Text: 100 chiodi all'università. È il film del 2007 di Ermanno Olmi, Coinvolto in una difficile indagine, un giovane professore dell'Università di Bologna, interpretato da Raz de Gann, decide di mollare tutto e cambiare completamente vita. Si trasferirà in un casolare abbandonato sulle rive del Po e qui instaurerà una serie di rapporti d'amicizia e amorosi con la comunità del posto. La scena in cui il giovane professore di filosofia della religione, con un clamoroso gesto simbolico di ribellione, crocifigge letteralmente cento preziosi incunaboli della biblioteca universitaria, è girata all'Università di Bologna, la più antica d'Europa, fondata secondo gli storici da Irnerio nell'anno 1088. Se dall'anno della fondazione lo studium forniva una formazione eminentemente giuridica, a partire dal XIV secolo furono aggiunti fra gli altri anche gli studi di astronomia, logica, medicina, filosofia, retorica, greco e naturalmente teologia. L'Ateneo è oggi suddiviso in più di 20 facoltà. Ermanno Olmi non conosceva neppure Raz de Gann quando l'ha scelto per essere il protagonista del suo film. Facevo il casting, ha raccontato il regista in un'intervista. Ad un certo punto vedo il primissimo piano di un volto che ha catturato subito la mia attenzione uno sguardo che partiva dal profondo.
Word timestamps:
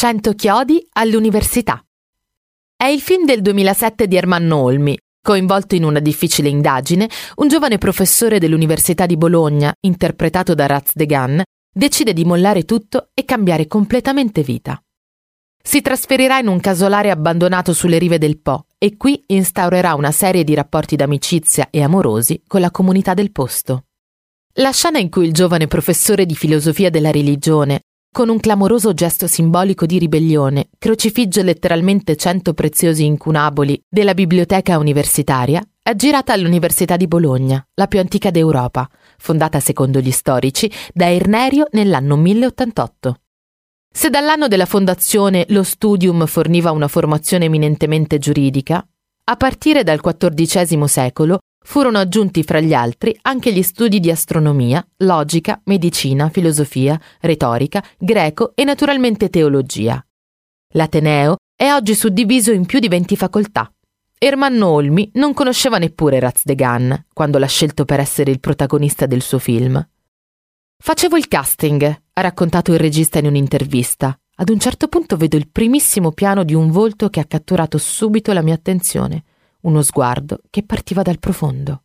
100 0.00 0.34
chiodi 0.34 0.86
all'università. 0.92 1.84
È 2.76 2.84
il 2.84 3.00
film 3.00 3.24
del 3.24 3.42
2007 3.42 4.06
di 4.06 4.14
Ermanno 4.14 4.58
Olmi, 4.58 4.96
Coinvolto 5.20 5.74
in 5.74 5.82
una 5.82 5.98
difficile 5.98 6.48
indagine, 6.48 7.10
un 7.34 7.48
giovane 7.48 7.78
professore 7.78 8.38
dell'Università 8.38 9.06
di 9.06 9.16
Bologna, 9.16 9.74
interpretato 9.80 10.54
da 10.54 10.66
Raz 10.66 10.92
de 10.94 11.04
Gann, 11.04 11.40
decide 11.74 12.12
di 12.12 12.24
mollare 12.24 12.64
tutto 12.64 13.08
e 13.12 13.24
cambiare 13.24 13.66
completamente 13.66 14.42
vita. 14.42 14.80
Si 15.60 15.82
trasferirà 15.82 16.38
in 16.38 16.46
un 16.46 16.60
casolare 16.60 17.10
abbandonato 17.10 17.72
sulle 17.72 17.98
rive 17.98 18.18
del 18.18 18.38
Po 18.38 18.66
e 18.78 18.96
qui 18.96 19.24
instaurerà 19.26 19.94
una 19.94 20.12
serie 20.12 20.44
di 20.44 20.54
rapporti 20.54 20.94
d'amicizia 20.94 21.70
e 21.72 21.82
amorosi 21.82 22.40
con 22.46 22.60
la 22.60 22.70
comunità 22.70 23.14
del 23.14 23.32
posto. 23.32 23.86
La 24.60 24.70
scena 24.70 25.00
in 25.00 25.10
cui 25.10 25.26
il 25.26 25.32
giovane 25.32 25.66
professore 25.66 26.24
di 26.24 26.36
filosofia 26.36 26.88
della 26.88 27.10
religione, 27.10 27.80
con 28.10 28.28
un 28.28 28.38
clamoroso 28.38 28.94
gesto 28.94 29.26
simbolico 29.26 29.86
di 29.86 29.98
ribellione, 29.98 30.70
crocifigge 30.78 31.42
letteralmente 31.42 32.16
cento 32.16 32.54
preziosi 32.54 33.04
incunaboli 33.04 33.80
della 33.88 34.14
biblioteca 34.14 34.78
universitaria, 34.78 35.62
è 35.82 35.94
girata 35.94 36.32
all'Università 36.32 36.96
di 36.96 37.06
Bologna, 37.06 37.64
la 37.74 37.86
più 37.86 37.98
antica 37.98 38.30
d'Europa, 38.30 38.88
fondata 39.18 39.60
secondo 39.60 40.00
gli 40.00 40.10
storici 40.10 40.70
da 40.92 41.06
Irnerio 41.06 41.66
nell'anno 41.70 42.16
1088. 42.16 43.20
Se 43.90 44.10
dall'anno 44.10 44.48
della 44.48 44.66
fondazione 44.66 45.46
lo 45.48 45.62
studium 45.62 46.26
forniva 46.26 46.70
una 46.72 46.88
formazione 46.88 47.46
eminentemente 47.46 48.18
giuridica, 48.18 48.86
a 49.24 49.36
partire 49.36 49.82
dal 49.82 50.00
XIV 50.00 50.84
secolo 50.84 51.38
furono 51.68 51.98
aggiunti 51.98 52.44
fra 52.44 52.60
gli 52.60 52.72
altri 52.72 53.14
anche 53.20 53.52
gli 53.52 53.62
studi 53.62 54.00
di 54.00 54.10
astronomia, 54.10 54.82
logica, 54.98 55.60
medicina, 55.64 56.30
filosofia, 56.30 56.98
retorica, 57.20 57.84
greco 57.98 58.52
e 58.54 58.64
naturalmente 58.64 59.28
teologia. 59.28 60.02
L'Ateneo 60.72 61.36
è 61.54 61.70
oggi 61.70 61.94
suddiviso 61.94 62.52
in 62.52 62.64
più 62.64 62.78
di 62.78 62.88
20 62.88 63.16
facoltà. 63.16 63.70
Ermanno 64.16 64.68
Olmi 64.68 65.10
non 65.14 65.34
conosceva 65.34 65.76
neppure 65.76 66.18
Raz 66.20 66.40
de 66.42 66.54
Gann 66.54 66.90
quando 67.12 67.36
l'ha 67.36 67.46
scelto 67.46 67.84
per 67.84 68.00
essere 68.00 68.30
il 68.30 68.40
protagonista 68.40 69.04
del 69.04 69.20
suo 69.20 69.38
film. 69.38 69.86
Facevo 70.82 71.18
il 71.18 71.28
casting, 71.28 71.82
ha 72.14 72.20
raccontato 72.22 72.72
il 72.72 72.78
regista 72.78 73.18
in 73.18 73.26
un'intervista. 73.26 74.18
Ad 74.36 74.48
un 74.48 74.58
certo 74.58 74.88
punto 74.88 75.18
vedo 75.18 75.36
il 75.36 75.50
primissimo 75.50 76.12
piano 76.12 76.44
di 76.44 76.54
un 76.54 76.70
volto 76.70 77.10
che 77.10 77.20
ha 77.20 77.26
catturato 77.26 77.76
subito 77.76 78.32
la 78.32 78.42
mia 78.42 78.54
attenzione 78.54 79.24
uno 79.62 79.82
sguardo 79.82 80.40
che 80.50 80.64
partiva 80.64 81.02
dal 81.02 81.18
profondo. 81.18 81.84